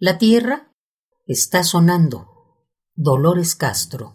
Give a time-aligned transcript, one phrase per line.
[0.00, 0.72] La tierra
[1.26, 2.28] está sonando.
[2.94, 4.14] Dolores Castro.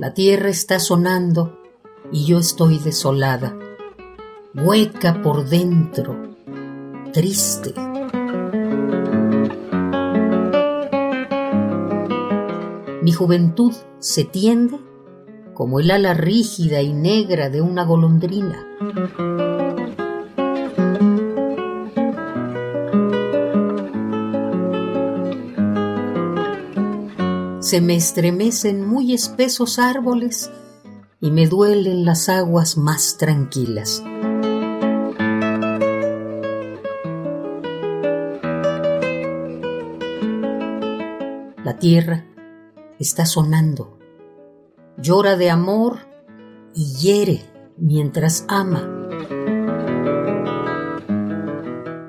[0.00, 1.62] La tierra está sonando
[2.10, 3.56] y yo estoy desolada,
[4.52, 6.36] hueca por dentro,
[7.12, 7.83] triste.
[13.04, 14.80] Mi juventud se tiende
[15.52, 18.66] como el ala rígida y negra de una golondrina.
[27.60, 30.50] Se me estremecen muy espesos árboles
[31.20, 34.02] y me duelen las aguas más tranquilas.
[41.64, 42.24] La tierra
[42.98, 43.98] está sonando,
[44.96, 45.98] llora de amor
[46.74, 47.42] y hiere
[47.76, 48.90] mientras ama.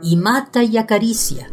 [0.01, 1.51] Y mata y acaricia.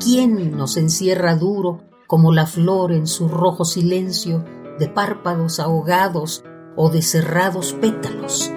[0.00, 4.44] ¿Quién nos encierra duro como la flor en su rojo silencio
[4.78, 6.44] de párpados ahogados
[6.76, 8.50] o de cerrados pétalos?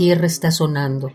[0.00, 1.12] Tierra está sonando.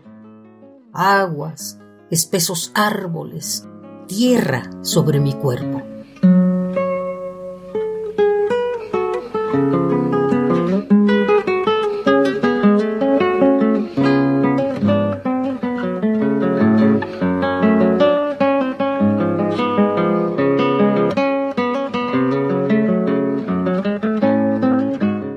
[0.92, 3.66] Aguas, espesos árboles,
[4.06, 5.82] tierra sobre mi cuerpo.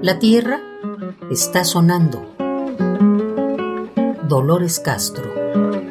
[0.04, 0.62] La tierra
[1.32, 2.30] está sonando.
[4.30, 5.89] Dolores Castro.